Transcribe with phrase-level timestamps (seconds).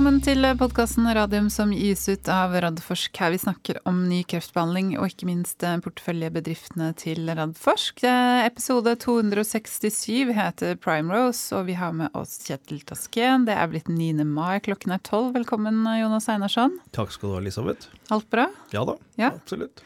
[0.00, 3.18] Velkommen til podkasten Radium som gis ut av Radforsk.
[3.20, 8.00] Her vi snakker om ny kreftbehandling og ikke minst porteføljebedriftene til Radforsk.
[8.46, 13.44] Episode 267 heter Primerose, og vi har med oss Kjetil Tasken.
[13.44, 14.24] Det er blitt 9.
[14.24, 15.34] mai, klokken er 12.
[15.36, 16.78] Velkommen, Jonas Einarsson.
[16.96, 17.92] Takk skal du ha, Elisabeth.
[18.08, 18.46] Alt bra?
[18.72, 19.34] Ja da, Ja.
[19.36, 19.84] absolutt.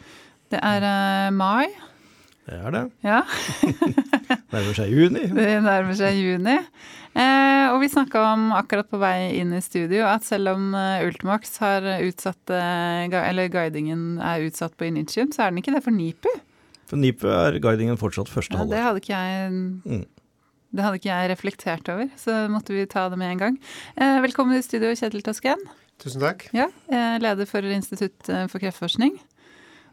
[0.55, 1.67] Det er eh, mai.
[2.45, 2.83] Det er det.
[3.07, 3.23] Ja,
[4.53, 5.23] Nærmer seg juni.
[5.39, 6.57] det nærmer seg juni.
[7.15, 11.05] Eh, og vi snakka om akkurat på vei inn i studio at selv om eh,
[11.07, 15.85] Ultimax har utsatt eh, Eller guidingen er utsatt på Initium, så er den ikke det
[15.87, 16.29] for NIPU.
[16.91, 20.05] For NIPU er guidingen fortsatt første Ja, det hadde ikke jeg Mm.
[20.75, 23.59] Det hadde ikke jeg reflektert over, så måtte vi ta det med en gang.
[23.95, 25.61] Eh, velkommen i studio, Kjetil Tasken.
[26.03, 26.49] Tusen takk.
[26.51, 29.15] Ja, eh, leder for Institutt for kreftforskning.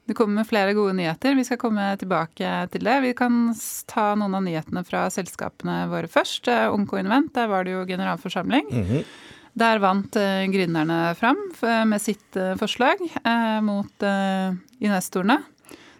[0.10, 1.36] Du kommer med flere gode nyheter.
[1.38, 2.96] Vi skal komme tilbake til det.
[3.06, 3.52] Vi kan
[3.88, 6.50] ta noen av nyhetene fra selskapene våre først.
[6.52, 8.72] Eh, Onko Invent, der var det jo generalforsamling.
[8.72, 9.04] Mhm.
[9.62, 15.42] Der vant eh, gründerne fram med sitt eh, forslag eh, mot eh, investorene.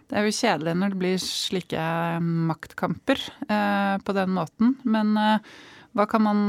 [0.08, 4.74] Det er jo kjedelig når det blir slike eh, maktkamper eh, på den måten.
[4.84, 5.52] Men eh,
[5.92, 6.40] hva kan man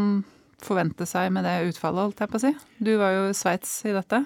[0.64, 2.54] forvente seg med det utfallet, holdt jeg på å si?
[2.80, 4.24] Du var jo i Sveits i dette.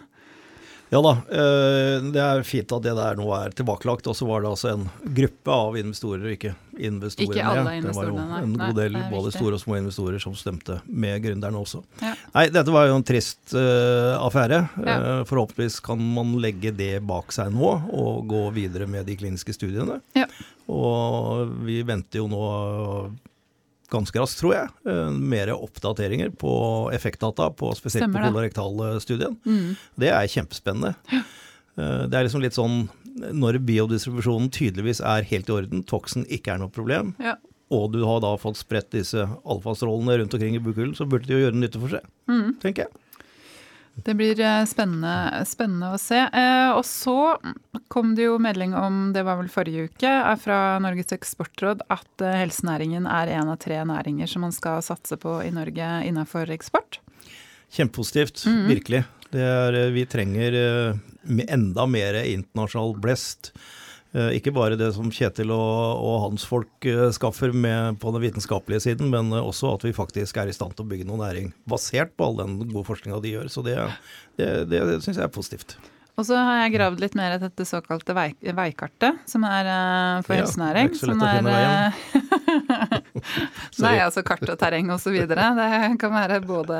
[0.89, 4.07] Ja da, eh, det er fint at det der nå er tilbakelagt.
[4.07, 4.85] Og så var det altså en
[5.17, 7.33] gruppe av investorer, ikke investorene.
[7.33, 10.23] Ikke alle Det var jo en Nei, god del er både store og små investorer
[10.23, 11.83] som stemte med gründerne også.
[12.03, 12.13] Ja.
[12.35, 14.61] Nei, dette var jo en trist uh, affære.
[14.79, 14.97] Ja.
[14.97, 19.55] Eh, forhåpentligvis kan man legge det bak seg nå og gå videre med de kliniske
[19.57, 19.99] studiene.
[20.15, 20.29] Ja.
[20.71, 22.45] Og vi venter jo nå
[23.89, 29.37] ganske raskt, tror jeg, eh, mer oppdateringer på effektdata, på, spesielt Stemmer på kolorektalstudien.
[29.45, 29.75] Mm.
[29.97, 30.95] Det er kjempespennende.
[31.77, 36.53] Eh, Det er liksom litt sånn når biodistribusjonen tydeligvis er helt i orden, toksen ikke
[36.53, 37.35] er noe problem, Ja.
[37.71, 41.33] og du har da fått spredt disse alfastrålene rundt omkring i bukhulen, så burde de
[41.33, 42.59] jo gjøre nytte for seg, Mm.
[42.59, 42.87] tenker jeg.
[44.05, 46.19] Det blir eh, spennende, spennende å se.
[46.29, 47.37] Eh, og så
[47.91, 52.23] kom det jo melding om, det var vel forrige uke, eh, fra Norges eksportråd at
[52.23, 56.99] helsenæringen er en av tre næringer som man skal satse på i Norge innenfor eksport.
[57.73, 58.67] Kjempepositivt, Mhm.
[58.71, 59.03] virkelig.
[59.31, 60.53] Det er, vi trenger
[61.51, 63.51] enda mer internasjonal blest.
[64.17, 68.23] Eh, Ikke bare det som Kjetil og, og hans folk eh, skaffer med på den
[68.23, 71.21] vitenskapelige siden, men eh, også at vi faktisk er i stand til å bygge noe
[71.21, 73.51] næring basert på all den gode forskninga de gjør.
[73.53, 73.77] Så det,
[74.39, 75.77] det, det syns jeg er positivt.
[76.17, 80.23] Og så har jeg gravd litt mer i dette såkalte vei, veikartet, som er eh,
[80.25, 80.87] for Ja, helsenæring.
[80.87, 81.91] er ikke så som å finne veien.
[83.85, 85.51] Nei, altså kart og terreng videre.
[85.59, 85.69] Det
[86.01, 86.79] kan være både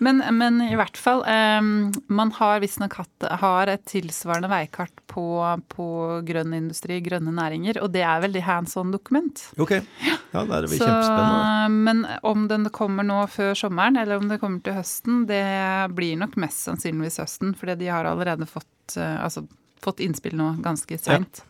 [0.00, 2.94] men, men i hvert fall, um, man har visstnok
[3.42, 5.24] har et tilsvarende veikart på,
[5.68, 5.88] på
[6.24, 9.42] grønn industri, grønne næringer, og det er veldig hands on-dokument.
[9.60, 11.82] Ok, ja, det er Så, kjempespennende.
[11.84, 12.00] men
[12.32, 15.44] om den kommer nå før sommeren, eller om det kommer til høsten, det
[15.92, 19.44] blir nok mest sannsynligvis høsten, fordi de har allerede fått, eh, altså,
[19.84, 21.42] fått innspill nå ganske seint.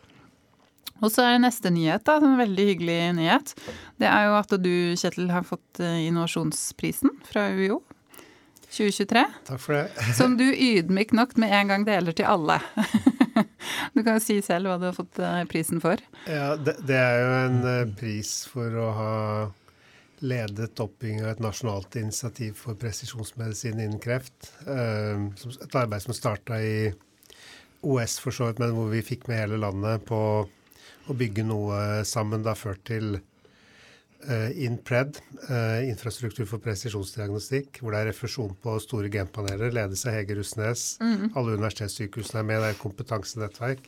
[1.01, 3.55] Og så er det neste nyhet, da, en veldig hyggelig nyhet.
[3.97, 7.79] Det er jo at du, Kjetil, har fått eh, innovasjonsprisen fra UiO
[8.71, 9.25] 2023.
[9.47, 9.85] Takk for det.
[10.19, 12.61] Som du ydmykt nok med en gang deler til alle.
[13.93, 15.99] Du kan jo si selv hva du har fått eh, prisen for.
[16.27, 19.15] Ja, det, det er jo en eh, pris for å ha
[20.21, 24.51] ledet oppbygging av et nasjonalt initiativ for presisjonsmedisin innen kreft.
[24.65, 26.91] Eh, et arbeid som starta i
[27.81, 30.21] OS for så vidt, men hvor vi fikk med hele landet på
[31.09, 32.43] å bygge noe sammen.
[32.43, 33.15] Det har ført til
[34.29, 35.17] INPRED,
[35.49, 40.81] eh, infrastruktur for presisjonsdiagnostikk, hvor det er refusjon på store genpaneler, ledes av Hege Rustnes.
[41.01, 43.83] Alle universitetssykehusene er med, det er kompetansenettverk.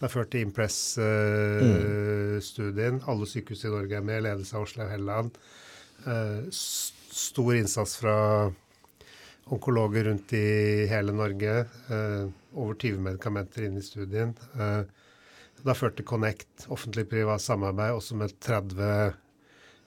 [0.00, 2.94] Det har ført til Impress-studien.
[3.06, 5.30] Alle sykehus i Norge er med, ledes av Åslaug Helland.
[6.06, 8.52] Eh, stor innsats fra
[9.50, 11.58] onkologer rundt i hele Norge.
[11.92, 12.24] Eh,
[12.54, 14.34] over 20 medikamenter inne i studien.
[14.54, 14.82] Eh,
[15.60, 19.12] det har ført til Connect, offentlig-privat samarbeid, også med 30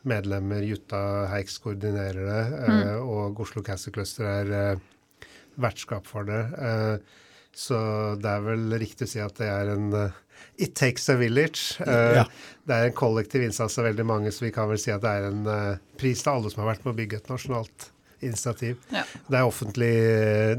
[0.10, 0.64] medlemmer.
[0.68, 1.02] Jutta
[1.32, 2.88] Heiks koordinerer det, mm.
[3.08, 5.30] og Oslo Cancer Cluster er eh,
[5.62, 6.42] vertskap for det.
[6.58, 7.22] Eh,
[7.54, 7.78] så
[8.18, 10.20] det er vel riktig å si at det er en eh,
[10.58, 11.80] It takes a village.
[11.82, 12.26] Eh, Ja.
[12.64, 15.10] Det er en kollektiv innsats av veldig mange, så vi kan vel si at det
[15.10, 17.90] er en eh, pris til alle som har vært med å bygge et nasjonalt
[18.24, 18.78] initiativ.
[18.94, 19.04] Ja.
[19.28, 19.92] Det er, offentlig,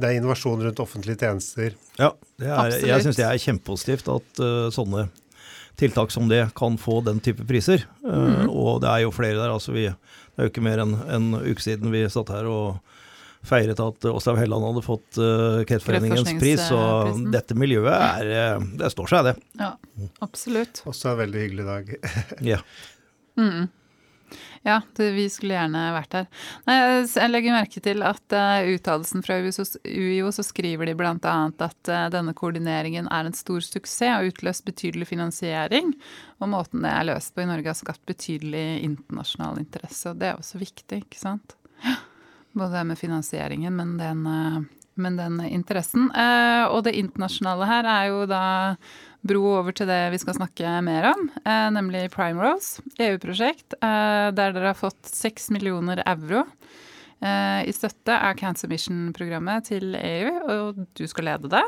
[0.01, 1.77] det er innovasjon rundt offentlige tjenester.
[1.97, 2.11] Ja,
[2.41, 5.07] det er, jeg syns det er kjempepositivt at uh, sånne
[5.81, 7.87] tiltak som det kan få den type priser.
[8.07, 9.51] Eh, Og det er jo flere der.
[9.51, 12.79] altså vi, Det er jo ikke mer enn en uke siden vi satt her og
[13.45, 16.63] feiret at Åslaug Helland hadde fått uh, Kreftforeningens pris.
[16.65, 16.79] Så
[17.29, 19.35] dette miljøet er uh, Det står seg, det.
[19.61, 19.75] Ja,
[20.25, 20.81] absolutt.
[20.89, 21.93] Også en veldig hyggelig dag.
[22.55, 22.63] Ja.
[23.37, 23.69] Mm.
[24.65, 26.29] Ja, det, vi skulle gjerne vært her.
[26.65, 26.75] Nei,
[27.05, 31.35] jeg legger merke til at uh, uttalelsen fra UiO så skriver de bl.a.
[31.67, 35.93] at uh, denne koordineringen er en stor suksess og utløst betydelig finansiering.
[36.41, 40.15] Og måten det er løst på i Norge har skapt betydelig internasjonal interesse.
[40.15, 41.59] Og det er også viktig, ikke sant.
[42.57, 44.65] Både det med finansieringen, men den, uh,
[44.97, 46.11] men den interessen.
[46.15, 48.45] og det internasjonale her er jo da
[49.25, 54.53] bro over til det vi skal snakke mer om, eh, nemlig Primrose, EU-prosjekt, eh, der
[54.53, 56.45] dere har fått 6 millioner euro
[57.23, 61.65] eh, i støtte av Cancer Mission-programmet til EU, og du skal lede det.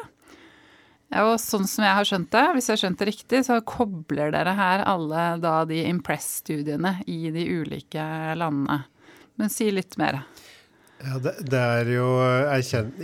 [1.16, 4.34] Og sånn som jeg har skjønt det, hvis jeg har skjønt det riktig, så kobler
[4.34, 8.04] dere her alle da de Impress-studiene i de ulike
[8.36, 8.82] landene.
[9.38, 10.24] Men si litt mer.
[11.04, 12.06] Ja, det, det er jo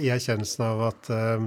[0.00, 1.44] i erkjennelsen av at uh,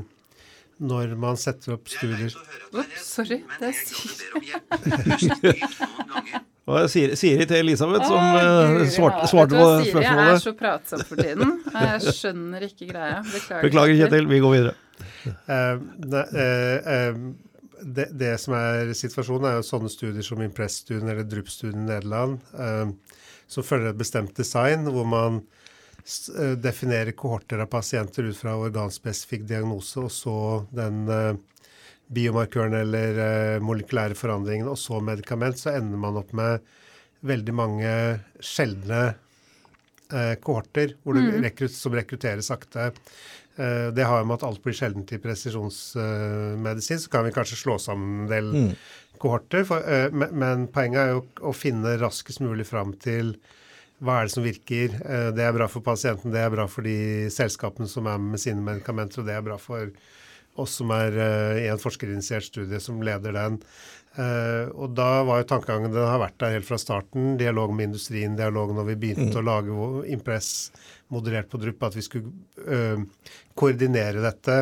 [0.86, 2.34] når man setter opp studier
[2.76, 3.40] Ops, sorry.
[3.60, 5.54] Det er Siri.
[6.66, 10.04] Og sier det til Elisabeth, som oh, svarte, svarte på spørsmålet.
[10.04, 11.56] Jeg er så pratsom for tiden.
[11.72, 13.20] Jeg skjønner ikke greia.
[13.24, 13.68] Beklager.
[13.70, 14.30] Beklager, Kjetil.
[14.34, 14.78] Vi går videre.
[15.50, 21.08] Uh, ne, uh, uh, det, det, som er situasjonen, er jo sånne studier som Impress-studien
[21.12, 22.40] eller Drup-studien i Nederland,
[23.52, 25.75] som følger et bestemt design, hvor man Eh,
[26.62, 30.38] definere kohorter av pasienter ut fra organspesifikk diagnose, og så
[30.76, 31.34] den uh,
[32.14, 36.66] biomarkøren eller uh, molekylære forandringen, og så medikament, så ender man opp med
[37.26, 37.94] veldig mange
[38.40, 39.16] sjeldne
[40.46, 41.40] kohorter kohorter mm.
[41.42, 42.92] rekrut, som rekrutterer sakte.
[43.58, 47.00] Det har jo med at alt blir sjeldent i presisjonsmedisin.
[47.02, 48.70] så kan vi kanskje slå sammen en del mm.
[49.18, 49.66] kohorter.
[49.66, 49.82] For,
[50.14, 53.34] men, men, poenget er jo å finne raskest mulig fram til
[54.06, 54.94] hva er det som virker?
[55.02, 58.42] Eh, det er bra for pasienten, det er bra for de selskapene som er med
[58.42, 59.90] sine medikamenter, og det er bra for
[60.62, 63.60] oss som er eh, i en forskerinitiert studie som leder den.
[64.16, 67.34] Uh, og da var jo tankegangen Den har vært der helt fra starten.
[67.40, 69.42] Dialog med industrien, dialog når vi begynte mm.
[69.42, 70.70] å lage Impress
[71.12, 72.32] moderert på Drupp, at vi skulle
[72.64, 73.04] uh,
[73.60, 74.62] koordinere dette.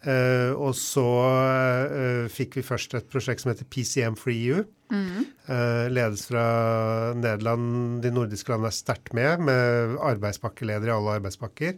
[0.00, 1.06] Uh, og så
[2.32, 4.66] fikk vi først et prosjekt som heter PCM for EU.
[4.90, 5.22] Mm.
[5.94, 6.44] ledes fra
[7.14, 8.00] Nederland.
[8.02, 11.76] De nordiske landene er sterkt med, med arbeidspakkeleder i alle arbeidspakker.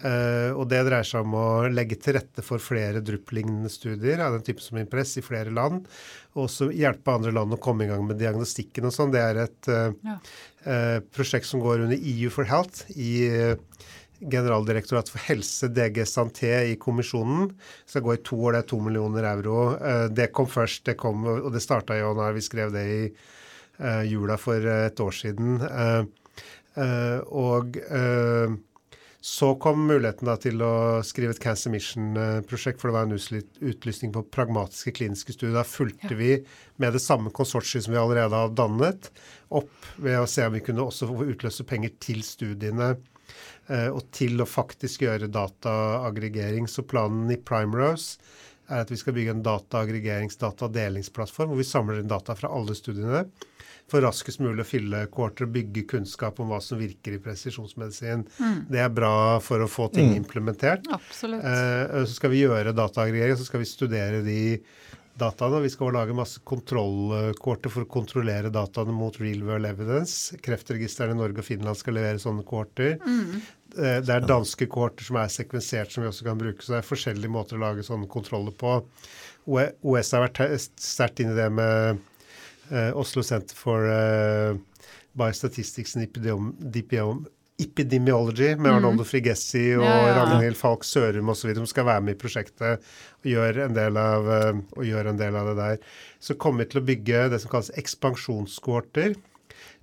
[0.00, 4.32] Uh, og det dreier seg om å legge til rette for flere DRUP-lignende studier av
[4.32, 5.84] den type som Impress i flere land.
[6.32, 9.12] Og også hjelpe andre land å komme i gang med diagnostikken og sånn.
[9.12, 10.16] Det er et uh, ja.
[10.64, 13.10] uh, prosjekt som går under EU for Health i
[14.20, 17.52] Generaldirektoratet for helse, DG Santé, i kommisjonen.
[17.52, 19.60] Det skal gå i to år, det er to millioner euro.
[20.12, 22.98] Det kom først, det kom, og det starta jo når vi skrev det i
[24.10, 25.56] jula for et år siden.
[27.32, 27.80] Og
[29.20, 34.22] så kom muligheten til å skrive et Cancer Mission-prosjekt, for det var en utlysning på
[34.32, 35.58] pragmatiske kliniske studier.
[35.58, 36.16] Da fulgte ja.
[36.16, 36.30] vi
[36.80, 39.10] med det samme konsortiet som vi allerede har dannet,
[39.52, 42.94] opp ved å se om vi kunne også få utløse penger til studiene
[43.68, 46.64] eh, og til å faktisk gjøre dataaggregering.
[46.64, 48.16] Så planen i Primerose
[48.70, 52.78] er at vi skal bygge en dataaggregerings- datadelingsplattform hvor vi samler inn data fra alle
[52.78, 53.26] studiene
[53.90, 58.26] for raskest mulig å fylle kohorter og bygge kunnskap om hva som virker i presisjonsmedisin.
[58.38, 58.60] Mm.
[58.70, 59.14] Det er bra
[59.44, 60.20] for å få ting mm.
[60.22, 60.88] implementert.
[60.94, 61.44] Absolutt.
[61.44, 64.40] Eh, så skal vi gjøre dataaggregering, så skal vi studere de
[65.20, 65.60] dataene.
[65.60, 70.36] Vi skal lage masse kontrollkorter for å kontrollere dataene mot real world evidence.
[70.44, 72.96] Kreftregistrene i Norge og Finland skal levere sånne korter.
[73.04, 73.40] Mm.
[73.76, 76.64] Eh, det er danske korter som er sekvensert, som vi også kan bruke.
[76.64, 78.78] Så det er forskjellige måter å lage sånne kontroller på.
[79.50, 82.00] OS har vært sterkt inn i det med
[82.70, 84.56] Oslo Center for uh,
[85.12, 87.26] Biostatistics and Epidemiology,
[87.60, 88.76] Epidemiology med mm.
[88.76, 90.12] Arnoldo Frigessi og ja, ja.
[90.16, 91.52] Ragnhild Falk Sørum osv.
[91.58, 92.86] som skal være med i prosjektet
[93.20, 95.82] og gjøre en del av, uh, gjøre en del av det der.
[96.22, 99.18] Så kommer vi til å bygge det som kalles ekspansjonskohorter.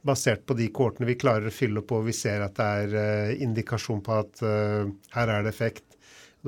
[0.07, 2.97] Basert på de kohortene vi klarer å fylle opp og vi ser at det er
[2.97, 5.85] uh, indikasjon på at uh, her er det effekt.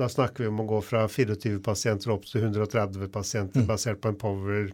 [0.00, 3.70] Da snakker vi om å gå fra 24 pasienter opp til 130 pasienter mm.
[3.70, 4.70] basert på en power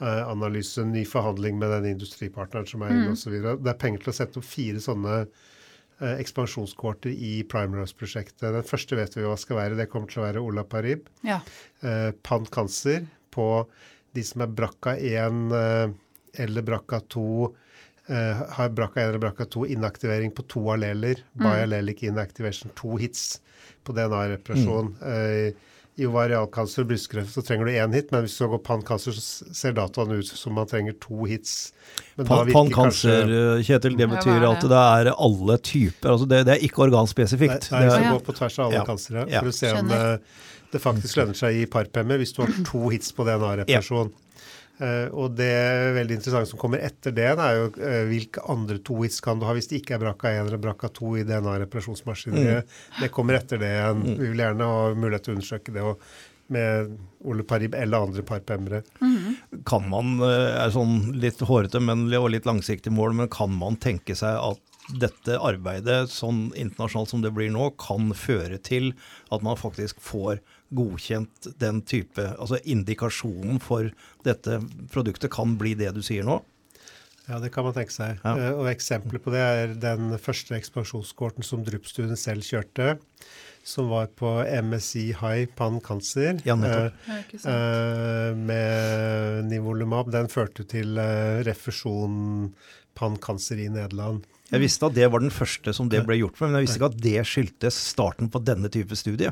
[0.00, 3.16] Eh, analyse, ny forhandling med den industripartneren som er inne mm.
[3.18, 3.34] osv.
[3.60, 8.46] Det er penger til å sette opp fire sånne eh, ekspansjonskvarter i Primerose-prosjektet.
[8.54, 9.76] Den første vet vi hva skal være.
[9.76, 11.10] Det kommer til å være Ola Parib.
[11.26, 11.42] Ja.
[11.84, 13.04] Eh, Pan-cancer
[13.34, 13.50] på
[14.16, 15.92] de som er BRCA1 eh,
[16.46, 17.26] eller Brakka 2.
[18.08, 21.20] eh, har Brakka 1 eller Brakka 2 inaktivering på to alleler.
[21.34, 21.44] Mm.
[21.44, 23.42] Biallelic inactivation, to hits
[23.84, 24.94] på DNA-reparasjon.
[24.96, 25.12] Mm.
[25.12, 25.69] Eh,
[26.00, 29.50] i ovarialkancer og brystkreft så trenger du én hit, men hvis du går pannkancer, så
[29.56, 31.72] ser dataene ut som man trenger to hits.
[32.16, 33.16] Pannkancer, kanskje...
[33.66, 36.14] Kjetil, det betyr at det er alle typer.
[36.14, 37.68] altså Det, det er ikke organspesifikt.
[37.74, 38.86] Nei, nei det går på tvers av alle ja.
[38.88, 39.44] kansere ja.
[39.44, 40.02] for å se om det,
[40.72, 44.12] det faktisk lønner seg i parpemmer hvis du har to hits på DNA-reparasjon.
[44.14, 44.29] Uh,
[45.12, 45.52] og det
[45.96, 49.54] veldig interessante som kommer etter det, er jo uh, hvilke andre tois kan du ha
[49.56, 52.66] hvis det ikke er BRCA1 eller BRCA2 i DNA-reparasjonsmaskineriet.
[52.66, 52.98] Mm.
[53.02, 54.02] Det kommer etter det igjen.
[54.04, 54.16] Mm.
[54.16, 56.08] Vi vil gjerne ha mulighet til å undersøke det og,
[56.50, 56.96] med
[57.30, 58.82] Oleparib eller andre parpemmere.
[58.98, 59.60] Mm.
[59.68, 64.16] Kan man, er sånn litt hårete men, og litt langsiktig mål, men kan man tenke
[64.18, 64.66] seg at
[64.98, 68.92] dette arbeidet, sånn internasjonalt som det blir nå, kan føre til
[69.30, 73.90] at man faktisk får godkjent den type Altså indikasjonen for
[74.26, 74.60] dette
[74.92, 76.40] produktet kan bli det du sier nå?
[77.30, 78.18] Ja, det kan man tenke seg.
[78.24, 78.32] Ja.
[78.34, 82.96] Uh, og Eksempler på det er den første ekspansjonskorten som Drup-studien selv kjørte,
[83.66, 84.32] som var på
[84.66, 86.88] MSI high pan-cancer ja, uh,
[87.44, 90.10] uh, med nivolumab.
[90.14, 90.98] Den førte til
[91.46, 92.50] refusjon
[92.98, 94.26] pan-cancer i Nederland.
[94.50, 96.80] Jeg visste at det var den første som det ble gjort med, men jeg visste
[96.80, 99.30] ikke at det skyldtes starten på denne type studie.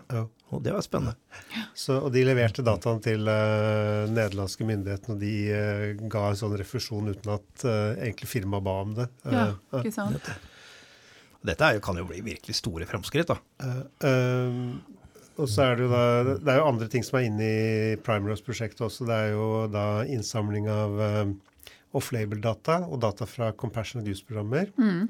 [0.54, 1.16] Og det var spennende.
[1.76, 6.54] Så, og de leverte dataene til uh, nederlandske myndighetene, og de uh, ga en sånn
[6.60, 9.08] refusjon uten at uh, egentlig firmaet ba om det.
[9.26, 9.48] ja,
[9.80, 10.16] ikke sant.
[10.16, 10.38] Dette,
[11.50, 13.36] dette er, kan jo bli virkelig store fremskritt, da.
[15.38, 16.00] og så er det jo da
[16.40, 19.06] Det er jo andre ting som er inne i Primrose-prosjektet også.
[19.06, 20.96] Det er jo da innsamling av
[21.96, 24.72] off-label-data og data fra compassionate use-programmer.
[24.76, 25.06] Mm.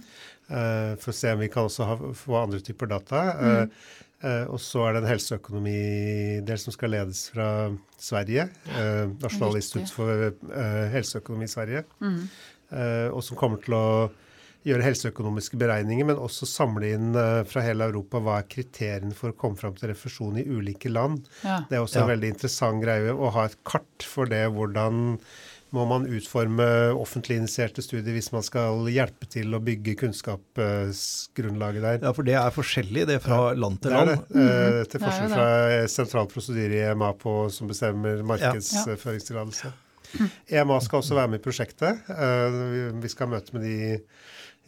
[0.49, 3.25] Uh, for å se om vi kan også ha, få andre typer data.
[3.39, 3.75] Mm.
[4.19, 7.49] Uh, og så er det en helseøkonomidel som skal ledes fra
[8.03, 8.49] Sverige.
[8.71, 10.31] Uh, Nasjonal institutt for
[10.95, 11.85] helseøkonomi i Sverige.
[12.03, 12.25] Mm.
[13.17, 13.85] og som kommer til å
[14.67, 17.15] gjøre helseøkonomiske beregninger, men også samle inn
[17.49, 21.23] fra hele Europa hva er kriteriene for å komme fram til refusjon i ulike land.
[21.41, 21.63] Ja.
[21.71, 22.05] Det er også ja.
[22.05, 25.17] en veldig interessant greie å ha et kart for det hvordan
[25.75, 31.99] må man utforme offentlig initierte studier hvis man skal hjelpe til å bygge kunnskapsgrunnlaget der.
[32.07, 34.15] Ja, for det er forskjellig det er fra land til land?
[34.15, 34.79] Det er det.
[34.79, 34.89] Mm.
[34.93, 35.51] til forskjell fra
[35.93, 39.71] sentral prosedyre i EMA på, som bestemmer markedsføringstillatelse.
[39.73, 39.77] Ja.
[40.63, 42.07] EMA skal også være med i prosjektet.
[42.09, 42.61] Eh,
[43.03, 43.79] vi skal møte med de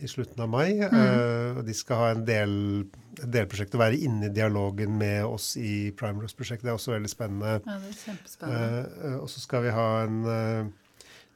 [0.01, 0.81] i slutten av mai.
[0.81, 1.61] Mm.
[1.61, 2.53] og De skal ha en del,
[3.21, 6.65] delprosjekt og være inne i dialogen med oss i Primerose-prosjektet.
[6.69, 7.59] Det er også veldig spennende.
[7.65, 9.17] Ja, det er kjempespennende.
[9.21, 10.23] og så skal vi ha en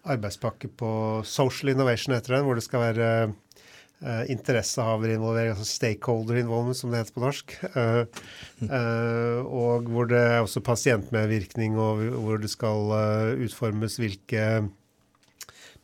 [0.05, 0.91] arbeidspakke på
[1.29, 7.03] social innovation, heter den, hvor det skal være uh, interessehaverinvolvering, altså stakeholder involvement, som det
[7.03, 7.57] heter på norsk.
[7.75, 8.05] Uh,
[8.77, 12.97] uh, og hvor det er også pasientmedvirkning, og hvor det skal
[13.45, 14.49] utformes hvilke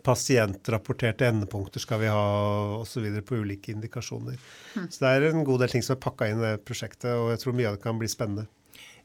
[0.04, 2.22] pasientrapporterte endepunkter skal vi ha
[2.80, 3.04] osv.
[3.26, 4.38] på ulike indikasjoner.
[4.74, 4.86] Mm.
[4.88, 7.34] Så det er en god del ting som er pakka inn i det prosjektet, og
[7.34, 8.46] jeg tror mye av det kan bli spennende.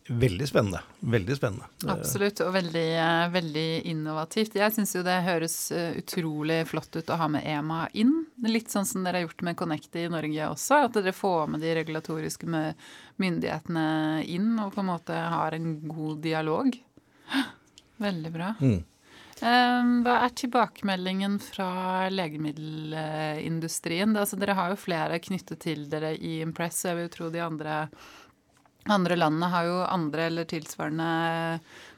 [0.07, 0.79] Veldig spennende.
[0.99, 1.65] Veldig spennende.
[1.89, 4.55] Absolutt, og veldig, eh, veldig innovativt.
[4.55, 8.13] Jeg syns jo det høres eh, utrolig flott ut å ha med EMA inn.
[8.45, 10.83] Litt sånn som dere har gjort med Connect i Norge også.
[10.85, 12.45] At dere får med de regulatoriske
[13.17, 13.87] myndighetene
[14.29, 16.77] inn og på en måte har en god dialog.
[18.05, 18.53] Veldig bra.
[18.61, 18.83] Mm.
[19.43, 24.15] Ehm, hva er tilbakemeldingen fra legemiddelindustrien?
[24.15, 27.27] Altså, dere har jo flere knyttet til dere i Impress, og jeg vil jo tro
[27.33, 27.73] de andre
[28.91, 31.09] andre landene har jo andre eller tilsvarende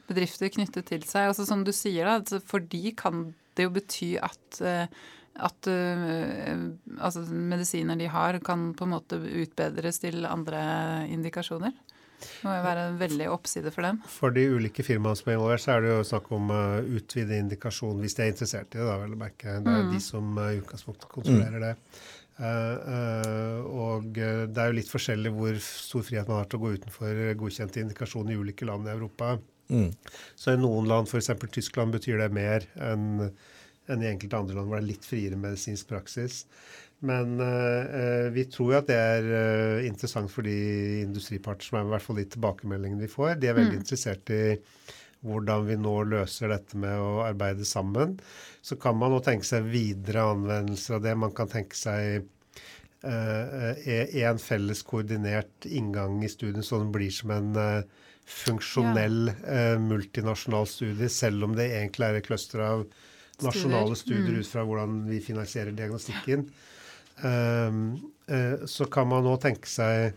[0.08, 1.30] bedrifter knyttet til seg.
[1.30, 3.28] Altså Som du sier, da, for de kan
[3.58, 4.86] det jo bety at, eh,
[5.48, 6.64] at uh,
[7.02, 10.60] altså medisiner de har, kan på en måte utbedres til andre
[11.10, 11.74] indikasjoner.
[12.18, 14.00] Det må jo være en veldig oppside for dem.
[14.10, 17.38] For de ulike firmaene som er involvert, så er det jo snakk om uh, utvide
[17.44, 18.86] indikasjon hvis de er interessert i det.
[18.86, 19.58] da, vel å merke.
[19.58, 19.92] Det er mm.
[19.94, 21.66] de som uh, i utgangspunktet kontrollerer mm.
[21.66, 21.74] det.
[22.38, 26.74] Uh, og det er jo litt forskjellig hvor stor frihet man har til å gå
[26.78, 29.36] utenfor godkjente indikasjoner i ulike land i Europa.
[29.68, 29.90] Mm.
[30.38, 31.32] Så i noen land, f.eks.
[31.52, 33.30] Tyskland, betyr det mer enn
[33.88, 36.42] enn i enkelte andre land hvor det er litt friere medisinsk praksis.
[37.08, 40.56] Men uh, vi tror jo at det er uh, interessant for de
[41.04, 43.36] industriparter som er i hvert fall de tilbakemeldingene vi får.
[43.38, 43.82] De er veldig mm.
[43.84, 44.42] interessert i
[45.26, 48.16] hvordan vi nå løser dette med å arbeide sammen.
[48.62, 51.14] Så kan man nå tenke seg videre anvendelser av det.
[51.18, 52.26] Man kan tenke seg
[52.98, 59.76] én uh, felles koordinert inngang i studien, så den blir som en uh, funksjonell uh,
[59.82, 62.86] multinasjonal studie, selv om det egentlig er et cluster av
[63.42, 64.40] nasjonale studier, mm.
[64.42, 66.48] ut fra hvordan vi finansierer diagnostikken.
[67.22, 67.98] Um,
[68.68, 70.12] så kan man nå tenke seg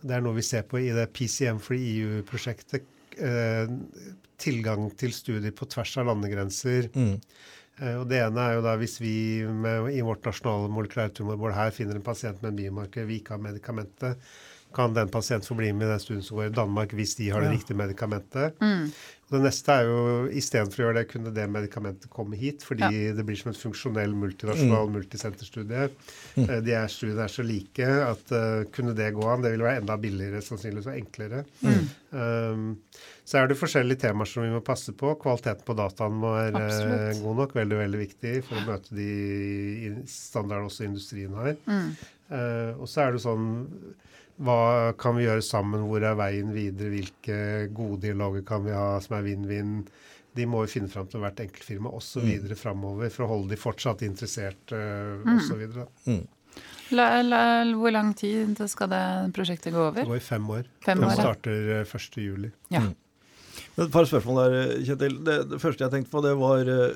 [0.00, 2.86] Det er noe vi ser på i det PCM for EU-prosjektet
[3.18, 3.68] eh,
[4.42, 6.90] tilgang til studier på tvers av landegrenser.
[6.94, 7.16] Mm.
[7.80, 9.14] Eh, og Det ene er jo da hvis vi
[9.46, 13.44] med, i vårt nasjonale molekylærtumorbord her finner en pasient med en biomarker vi ikke har
[13.44, 14.32] medikamentet,
[14.74, 17.40] kan den pasienten få bli med den studien som går i Danmark, hvis de har
[17.44, 17.56] det Ja.
[17.58, 18.58] riktige medikamentet.
[18.60, 18.92] Mm.
[19.32, 22.60] Og det neste er jo istedenfor å gjøre det, kunne det medikamentet komme hit.
[22.68, 23.14] Fordi Ja.
[23.16, 24.92] det blir som en funksjonell multinasjonal Mm.
[24.98, 25.88] multisenterstudie.
[26.36, 26.64] Mm.
[26.64, 29.40] De er, studiene er så like at uh, kunne det gå an?
[29.40, 31.44] Det ville være enda billigere sannsynligvis og enklere.
[31.62, 31.88] Mm.
[32.12, 32.76] Um,
[33.24, 35.14] så er det forskjellige temaer som vi må passe på.
[35.18, 37.22] Kvaliteten på dataen må være eh, Absolutt.
[37.24, 37.54] god nok.
[37.54, 41.56] Veldig, veldig viktig for å møte de standardene også industrien har.
[41.66, 41.96] Mm.
[42.32, 43.46] Eh, og så er det sånn
[44.42, 45.84] Hva kan vi gjøre sammen?
[45.88, 46.90] Hvor er veien videre?
[46.92, 47.36] Hvilke
[47.74, 49.82] gode dialoger kan vi ha som er vinn-vinn?
[50.34, 52.22] De må vi finne fram til hvert enkelt firma osv.
[52.22, 52.28] Mm.
[52.30, 55.36] videre framover for å holde de fortsatt interessert uh, Mm.
[55.38, 55.62] osv.
[56.08, 56.22] Mm.
[56.92, 57.42] La, la,
[57.78, 59.04] hvor lang tid skal det
[59.36, 60.02] prosjektet gå over?
[60.02, 60.66] Det går i fem år.
[60.84, 61.20] Fem år, ja.
[61.22, 62.18] starter eh, 1.
[62.20, 62.50] juli.
[62.74, 62.82] Ja.
[62.84, 62.92] Mm.
[63.76, 65.16] Men Et par spørsmål der, Kjetil.
[65.24, 66.92] Det, det første jeg tenkte på, det var eh,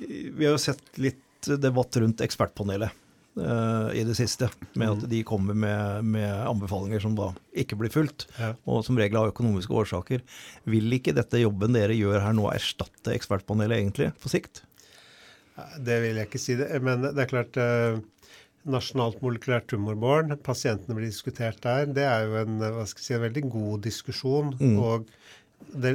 [0.00, 2.92] Vi har jo sett litt debatt rundt Ekspertpanelet
[3.38, 4.50] eh, i det siste.
[4.74, 4.96] Med Mm.
[4.96, 8.26] at de kommer med, med anbefalinger som da ikke blir fulgt.
[8.38, 8.54] Ja.
[8.66, 10.22] Og som regel av økonomiske årsaker.
[10.64, 14.64] Vil ikke dette jobben dere gjør her nå erstatte Ekspertpanelet egentlig, på sikt?
[15.78, 16.70] Det vil jeg ikke si, det.
[16.82, 18.00] men det er klart uh
[18.68, 21.86] Nasjonalt molekylært tumorbarn, pasientene blir diskutert der.
[21.96, 24.50] Det er jo en, hva skal jeg si, en veldig god diskusjon.
[24.60, 24.74] Mm.
[24.84, 25.08] og
[25.74, 25.92] det,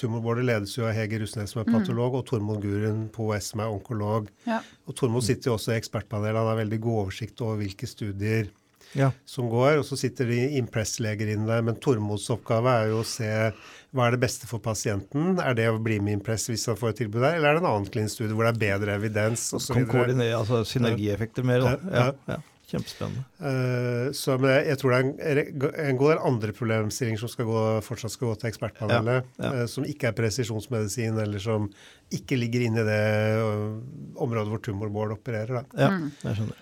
[0.00, 1.78] Tumorbordet ledes jo av Hege Russnes, som er Mm.
[1.80, 4.28] patolog, og Tormod Guren på OS, som er onkolog.
[4.46, 4.60] Ja.
[4.88, 6.36] Og Tormod sitter jo også i ekspertpanelet.
[6.36, 8.48] Han har veldig god oversikt over hvilke studier
[8.94, 9.10] Ja.
[9.24, 9.78] som går.
[9.78, 11.62] Og så sitter de Impress-leger inne der.
[11.62, 13.52] Men Tormods oppgave er jo å se
[13.94, 15.38] hva er det beste for pasienten.
[15.40, 17.62] Er det å bli med Impress hvis han får et tilbud der, eller er det
[17.62, 21.60] en annen klinisk studie hvor det er bedre evidens Kan Kom koordinere, altså synergieffekter mer,
[21.60, 21.76] da.
[21.90, 22.12] Ja.
[22.28, 22.36] ja.
[22.72, 23.22] Kjempespennende.
[23.38, 24.98] Uh, så men jeg, jeg tror det
[25.28, 29.28] er en, en god del andre problemstillinger som skal gå, fortsatt skal gå til ekspertpanelet,
[29.36, 29.52] Ja, ja.
[29.62, 31.68] Uh, som ikke er presisjonsmedisin, eller som
[32.16, 33.02] ikke ligger inne i det
[33.44, 33.76] uh,
[34.24, 35.60] området hvor tumorbål opererer.
[35.60, 35.64] Da.
[35.84, 36.10] Ja, Mm.
[36.24, 36.58] jeg skjønner.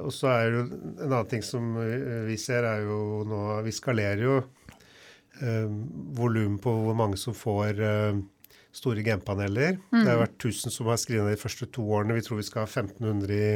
[0.00, 0.60] Og så er det jo
[1.04, 1.74] en annen ting som
[2.30, 5.66] vi ser, er jo nå Vi skalerer jo uh,
[6.16, 7.82] volum på hvor mange som får
[8.76, 9.78] store genpaneler.
[9.92, 10.02] Mm.
[10.04, 12.16] Det har vært 1000 som har skrevet de første to årene.
[12.18, 13.52] Vi tror vi skal ha 1500 i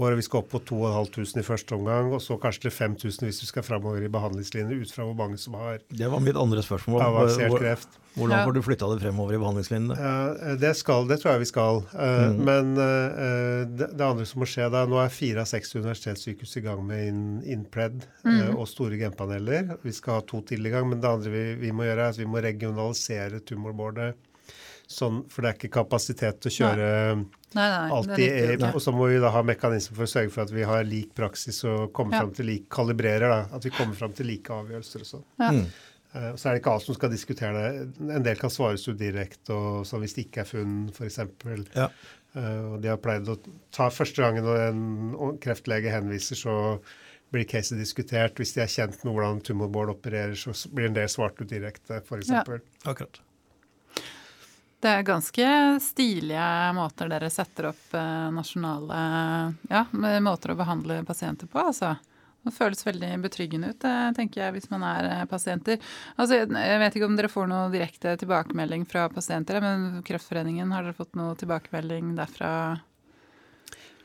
[0.00, 3.26] år, og vi skal opp på 2500 i første omgang, og så kanskje til 5000
[3.28, 6.36] hvis vi skal framover i behandlingslinjer, ut fra hvor mange som har Det var mitt
[6.36, 7.02] andre spørsmål.
[7.04, 7.98] avansert Hvor- kreft.
[8.16, 9.94] Hvordan får du flytta det fremover i behandlingslinjene?
[9.96, 11.82] Ja, det skal, det tror jeg vi skal.
[11.92, 12.44] Eh, Mm.
[12.44, 16.56] Men eh, det, det andre som må skje da Nå er fire av seks universitetssykehus
[16.56, 18.56] i gang med in, InPred eh, Mm.
[18.58, 19.78] og store genpaneler.
[19.82, 22.08] Vi skal ha to til i gang, men det andre vi, vi må gjøre, er
[22.12, 24.14] at vi må regionalisere tumorbordet.
[24.88, 28.62] Sånn, for det er ikke kapasitet til å kjøre Nei, nei, nei, alltid.
[28.74, 31.14] Og så må vi da ha mekanismer for å sørge for at vi har lik
[31.14, 32.20] praksis og kommer Ja.
[32.22, 33.28] frem til lik kalibrerer.
[33.28, 35.24] da, At vi kommer fram til like avgjørelser og sånn.
[35.38, 35.50] Ja.
[35.50, 35.66] Mm.
[36.14, 38.10] Eh, Så er det ikke alt som skal diskutere det.
[38.10, 41.18] En del kan svares ut direkte, og sånn hvis det ikke er funn, f.eks.
[41.74, 41.88] Ja.
[42.34, 43.38] Og de har pleid å
[43.70, 46.80] ta første gangen når en kreftlege henviser, så
[47.32, 48.34] blir caset diskutert.
[48.36, 52.00] Hvis de er kjent med hvordan tumorbord opererer, så blir en del svart ut direkte,
[52.02, 52.28] f.eks.
[52.28, 52.42] Ja.
[52.84, 53.20] Akkurat.
[54.82, 59.02] Det er ganske stilige måter dere setter opp eh, nasjonale
[59.70, 59.84] ja,
[60.18, 61.94] måter å behandle pasienter på, altså.
[62.42, 65.78] Det føles veldig betryggende ut, eh, tenker jeg, hvis man er eh, pasienter.
[66.16, 70.88] Altså, jeg vet ikke om dere får noe direkte tilbakemelding fra pasienter, men Kreftforeningen, har
[70.88, 72.50] dere fått noe tilbakemelding derfra?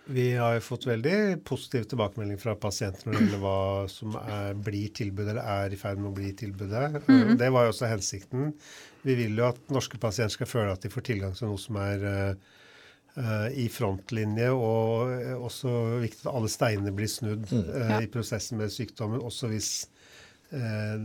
[0.07, 4.53] Vi har jo fått veldig positiv tilbakemelding fra pasienter når det gjelder hva som er,
[4.63, 7.01] blir tilbudet, eller er i ferd med å bli tilbudet.
[7.07, 7.37] Mm -hmm.
[7.37, 8.53] Det var jo også hensikten.
[9.01, 11.75] Vi vil jo at norske pasienter skal føle at de får tilgang til noe som
[11.75, 12.05] er
[13.17, 15.09] eh, i frontlinje, og
[15.43, 17.89] også viktig at alle steiner blir snudd Mm.
[17.89, 18.01] Ja.
[18.01, 19.87] i prosessen med sykdommen, også hvis
[20.51, 20.97] eh,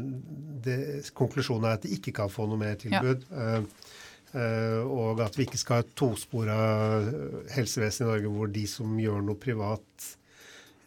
[0.65, 3.25] det, konklusjonen er at de ikke kan få noe mer tilbud.
[3.33, 3.63] Eh,
[4.33, 6.55] og at vi ikke skal ha et tospora
[7.53, 10.07] helsevesen i Norge hvor de som gjør noe privat,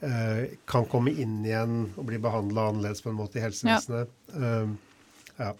[0.02, 4.12] eh, kan komme inn igjen og bli behandla annerledes på en måte i helsevesenet.
[4.34, 4.66] Ja.
[5.44, 5.52] ja.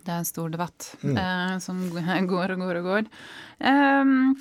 [0.00, 1.16] Det er en stor debatt Mm.
[1.18, 1.82] eh, som
[2.34, 3.10] går og går og går.
[3.60, 4.36] Um,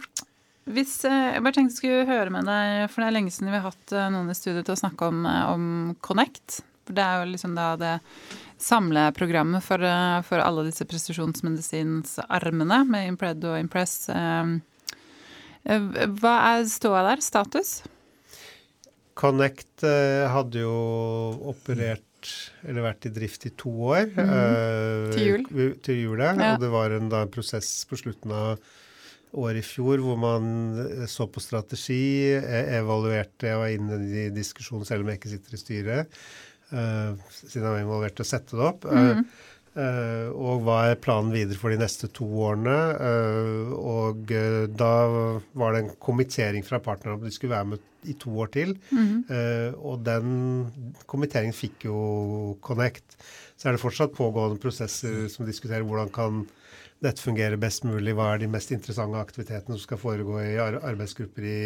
[0.69, 3.49] hvis, eh, jeg bare tenkte jeg skulle høre med deg, for det er lenge siden
[3.49, 5.63] vi har hatt eh, noen i studio til å snakke om, eh, om
[6.05, 6.60] Connect.
[6.89, 7.93] For det er jo liksom da det
[8.58, 14.10] samleprogrammet for, eh, for alle disse presisjonsmedisinsarmene med Impred og Impress.
[14.10, 14.58] Eh,
[15.69, 15.86] eh,
[16.17, 17.21] hva er ståa der?
[17.21, 17.84] Status?
[19.13, 20.73] Connect hadde jo
[21.52, 22.34] operert
[22.65, 24.10] eller vært i drift i to år.
[24.17, 25.78] eh, Til jul.
[25.86, 26.56] Til jul, ja.
[26.56, 28.58] Og det var en, da, en prosess på slutten av
[29.38, 35.06] året i fjor hvor man så på strategi, evaluerte og var inne i diskusjonen selv
[35.06, 36.21] om jeg ikke sitter i styret,
[36.69, 38.86] siden jeg var involvert i å sette det opp.
[38.86, 39.29] Eh, Mhm.
[39.79, 42.77] Uh, og hva er planen videre for de neste to årene?
[42.97, 44.93] Uh, og uh, da
[45.53, 48.77] var det en kommittering fra partnerne om de skulle være med i to år til.
[48.95, 49.25] Mm.
[49.84, 50.29] og den
[51.03, 51.97] kommitteringen fikk jo
[52.63, 53.17] Connect.
[53.60, 56.45] Så er det fortsatt pågående prosesser som diskuterer hvordan kan
[57.03, 58.15] dette fungere best mulig.
[58.15, 61.60] Hva er de mest interessante aktivitetene som skal foregå i arbeidsgrupper i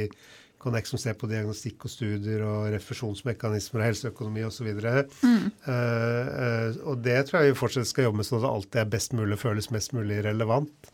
[0.64, 4.70] Connect som ser på diagnostikk og studier og refusjonsmekanismer og helseøkonomi osv.
[4.72, 5.50] Mm.
[5.68, 8.94] Uh, og det tror jeg vi fortsatt skal jobbe med sånn at det alltid er
[8.96, 10.94] best mulig og føles mest mulig relevant.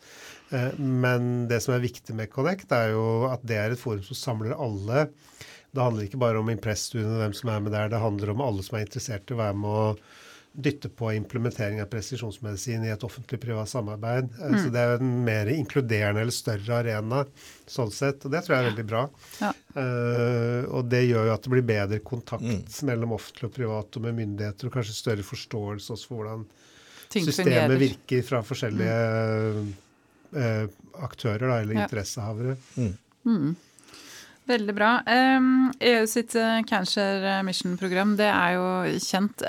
[0.50, 4.02] Uh, men det som er viktig med Connect, er jo at det er et forum
[4.06, 5.06] som samler alle.
[5.70, 8.42] Det handler ikke bare om Impress-studiene og hvem som er med der, det handler om
[8.42, 9.86] alle som er interessert i å være med å
[10.52, 14.30] dytte på implementering av presisjonsmedisin i et offentlig-privat samarbeid.
[14.40, 14.58] Eh, mm.
[14.64, 17.22] Så det er en mer inkluderende eller større arena
[17.70, 19.04] sånn sett, og det tror jeg er veldig bra.
[19.38, 19.52] Ja.
[19.70, 22.64] Uh, og det gjør jo at det blir bedre kontakt mm.
[22.88, 26.42] mellom offentlig og privat og med myndigheter, og kanskje større forståelse også for hvordan
[27.10, 27.82] Ting systemet fungerer.
[27.84, 28.96] virker fra forskjellige
[29.54, 29.68] mm.
[30.34, 30.64] uh,
[31.06, 31.84] aktører da, eller ja.
[31.86, 32.56] interessehavere.
[32.74, 32.94] Mm.
[33.30, 33.50] mm.
[34.50, 34.88] Veldig bra.
[35.06, 36.32] EU sitt
[36.66, 38.64] Cancer Mission-program, det er jo
[38.98, 39.44] kjent.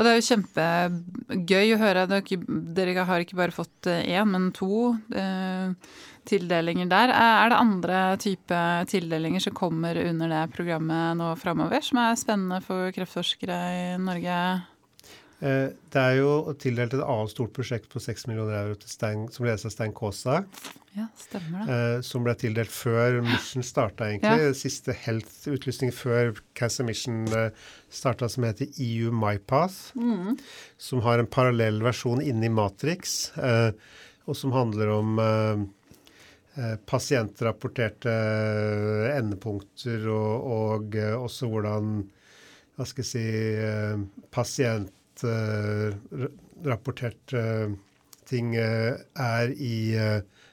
[0.00, 2.06] Og det er jo kjempegøy å høre.
[2.08, 5.74] Dere har ikke bare fått én, eh, men to eh,
[6.24, 7.12] tildelinger der.
[7.12, 12.62] Er det andre type tildelinger som kommer under det programmet nå framover, som er spennende
[12.64, 14.40] for kreftforskere i Norge?
[15.40, 19.24] Eh, det er jo tildelt et annet stort prosjekt på 6 millioner euro til Stein,
[19.32, 20.42] som ledes av Stein Kaasa.
[20.96, 21.76] Ja, stemmer det.
[21.76, 24.50] Eh, som ble tildelt før Mission starta, egentlig.
[24.50, 24.54] Ja.
[24.58, 27.56] Siste Health-utlysning før Cancer Mission eh,
[27.94, 29.94] starta, som heter EU MyPath.
[29.96, 30.36] Mm.
[30.82, 33.70] Som har en parallell versjon inni Matrix, eh,
[34.28, 35.68] og som handler om
[36.86, 38.12] pasientrapporterte
[39.14, 41.92] endepunkter, og, og også hvordan
[42.76, 43.24] hva skal jeg si
[45.20, 47.44] pasientrapporterte
[48.30, 49.96] ting er i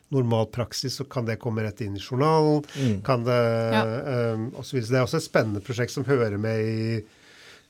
[0.10, 2.64] normal praksis, så kan det komme rett inn i journalen.
[2.80, 3.00] Mm.
[3.04, 3.40] kan det,
[3.76, 3.86] ja.
[4.34, 4.92] um, og så, videre.
[4.92, 7.00] Det er også et spennende prosjekt som hører med i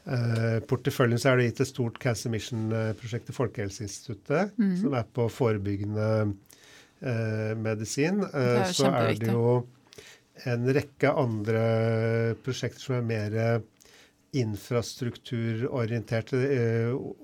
[0.06, 1.22] uh, porteføljen.
[1.22, 4.76] Så er det gitt et stort Cancer Mission-prosjekt til Folkehelseinstituttet, mm.
[4.84, 8.22] som er på forebyggende uh, medisin.
[8.28, 9.64] Uh, er så er det jo
[10.46, 11.64] en rekke andre
[12.46, 13.64] prosjekter som er mer
[14.36, 16.38] infrastrukturorienterte.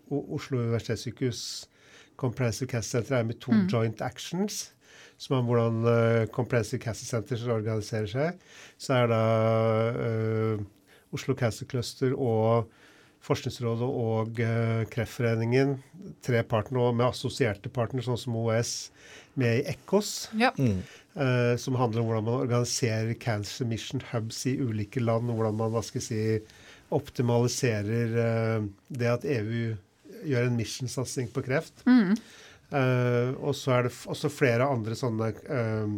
[0.09, 1.69] Oslo universitetssykehus
[2.19, 3.67] Comprehensive Cancer Center er med to mm.
[3.71, 4.73] joint actions
[5.23, 8.39] som er hvordan eh, Comprehensive Cancer Center organiserer seg,
[8.81, 9.23] så er da
[9.93, 10.63] eh,
[11.13, 12.71] Oslo Cancer Cluster og
[13.23, 15.77] Forskningsrådet og uh, Kreftforeningen,
[16.25, 18.73] tre partnere med assosierte partnere, sånn som OS,
[19.39, 20.09] med i ECOS.
[20.35, 20.49] Ja.
[20.57, 20.81] Mm.
[21.15, 25.31] Uh, som handler om hvordan man organiserer Cancer Mission Hubs i ulike land.
[25.31, 26.59] Hvordan man hva skal jeg si,
[26.95, 29.73] optimaliserer uh, det at EU
[30.23, 31.83] gjør en mission-satsing på kreft.
[31.89, 32.15] Mm.
[32.73, 35.97] Uh, og så er det også flere andre sånne uh,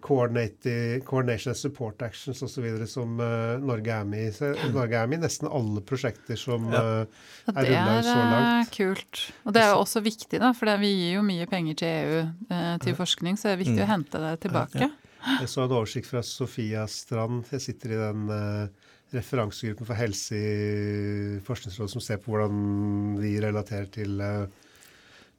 [0.00, 2.86] coordination and support actions osv.
[2.86, 4.32] som uh, Norge er med i.
[4.32, 6.82] Så Norge er med i nesten alle prosjekter som ja.
[7.02, 8.48] uh, er rulla ut så langt.
[8.48, 9.22] Det er kult.
[9.44, 12.20] Og det er jo også viktig, da, for vi gir jo mye penger til EU
[12.52, 13.86] uh, til forskning, så det er viktig mm.
[13.86, 14.84] å hente det tilbake.
[14.84, 14.92] Ja.
[15.40, 17.44] Jeg så en oversikt fra Sofia Strand.
[17.52, 18.22] Jeg sitter i den
[19.14, 24.44] referansegruppen for helse i Forskningsrådet som ser på hvordan vi relaterer til uh,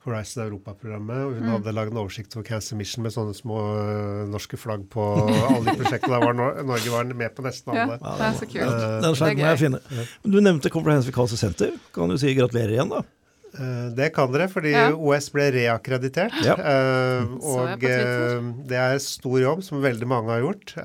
[0.05, 1.23] Horizon Europa-programmet.
[1.25, 1.51] og Hun mm.
[1.55, 5.63] hadde lagd en oversikt over Cancer Mission med sånne små uh, norske flagg på alle
[5.67, 6.17] de prosjektene.
[6.17, 7.99] Der var Norge var med på nesten alle.
[8.01, 8.75] Ja, det er så kult.
[8.75, 9.81] Uh, Den må jeg finne.
[10.25, 11.75] Du nevnte Comprehensive Cancer Center.
[11.95, 13.05] Kan du si gratulerer igjen, da?
[13.51, 14.87] Uh, det kan dere, fordi ja.
[14.95, 16.37] OS ble reakkreditert.
[16.45, 16.55] Ja.
[16.55, 20.75] Uh, og uh, det er stor jobb, som veldig mange har gjort.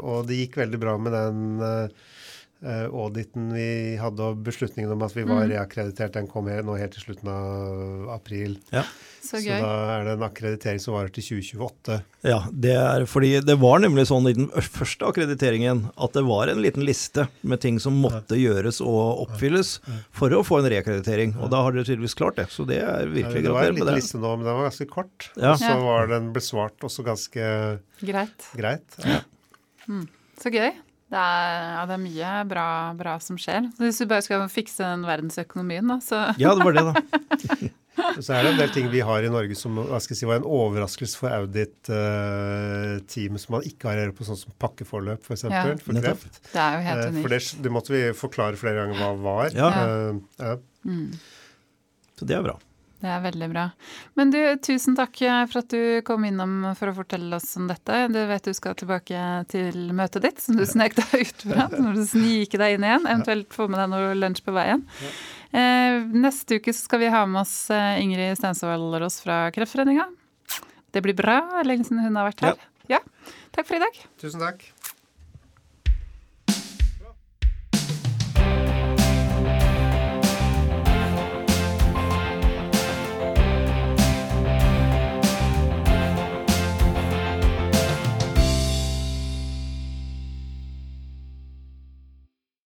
[0.00, 1.42] Og det gikk veldig bra med den
[2.60, 5.52] auditen vi hadde og beslutningen om at vi var mm.
[5.54, 8.58] reakkreditert, den kom nå helt til slutten av april.
[8.74, 8.82] Ja.
[9.20, 11.98] Så, så, da er det en akkreditering som varer til 2028.
[12.24, 16.52] Ja, det er fordi det var nemlig sånn i den første akkrediteringen at det var
[16.52, 18.50] en liten liste med ting som måtte ja.
[18.50, 19.74] gjøres og oppfylles
[20.16, 21.36] for å få en reakkreditering.
[21.40, 22.48] Og da har dere tydeligvis klart det.
[22.52, 23.50] Så det er virkelig gratulerer med det.
[23.50, 25.30] Det var en liten liste nå, men den var ganske kort.
[25.36, 25.54] Ja.
[25.54, 27.50] Og så var den besvart også ganske
[28.00, 28.52] greit.
[28.56, 29.00] greit.
[29.04, 29.24] Ja.
[29.88, 30.06] Mm.
[30.40, 30.72] Så gøy.
[31.10, 33.64] Det er, ja, det er mye bra, bra, som skjer.
[33.74, 36.92] Så hvis vi bare skal fikse den verdensøkonomien, da, så Ja, det var det, da.
[38.22, 40.28] så er det en del ting vi har i Norge som hva skal jeg si,
[40.30, 45.42] var en overraskelse for audit-teamet, uh, som man ikke har på sånn som pakkeforløp, f.eks.
[45.48, 45.74] For, ja.
[45.82, 46.34] for kreft.
[46.52, 47.18] Det er jo helt unikt.
[47.18, 49.50] Uh, for det, det, måtte vi forklare flere ganger hva var.
[49.56, 49.68] Ja.
[49.74, 50.54] Uh, ja.
[50.86, 51.10] Mm.
[52.20, 52.56] Så det er bra.
[53.00, 53.62] Det er veldig bra.
[54.18, 55.16] Men du, tusen takk
[55.48, 58.02] for at du kom innom for å fortelle oss om dette.
[58.12, 61.68] Du vet du skal tilbake til møtet ditt, som du snek deg ut fra.
[61.80, 63.08] Når du sniker deg inn igjen.
[63.08, 64.84] Eventuelt få med deg noe lunsj på veien.
[65.50, 70.10] Eh, neste uke skal vi ha med oss eh, Ingrid Stensvold Rås fra Kreftforeninga.
[70.92, 71.40] Det blir bra.
[71.64, 72.68] Lenge siden hun har vært her.
[72.90, 73.00] Ja.
[73.00, 73.34] ja.
[73.56, 74.04] Takk for i dag.
[74.20, 74.68] Tusen takk.